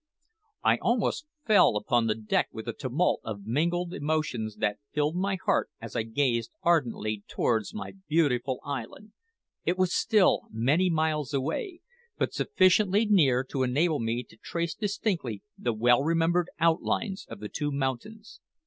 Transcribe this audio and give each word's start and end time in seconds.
I 0.63 0.77
almost 0.77 1.27
fell 1.45 1.75
upon 1.75 2.07
the 2.07 2.15
deck 2.15 2.47
with 2.51 2.65
the 2.65 2.73
tumult 2.73 3.19
of 3.23 3.45
mingled 3.45 3.93
emotions 3.93 4.55
that 4.55 4.79
filled 4.91 5.15
my 5.15 5.37
heart 5.45 5.69
as 5.79 5.95
I 5.95 6.01
gazed 6.01 6.49
ardently 6.63 7.23
towards 7.27 7.71
my 7.75 7.93
beautiful 8.07 8.61
island. 8.65 9.11
It 9.63 9.77
was 9.77 9.93
still 9.93 10.45
many 10.49 10.89
miles 10.89 11.35
away, 11.35 11.81
but 12.17 12.33
sufficiently 12.33 13.05
near 13.05 13.43
to 13.51 13.61
enable 13.61 13.99
me 13.99 14.23
to 14.23 14.37
trace 14.37 14.73
distinctly 14.73 15.43
the 15.55 15.71
well 15.71 16.01
remembered 16.01 16.47
outlines 16.59 17.27
of 17.29 17.39
the 17.39 17.49
two 17.49 17.71
mountains. 17.71 18.39